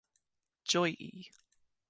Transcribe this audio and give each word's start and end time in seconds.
ĝoji 0.71 1.13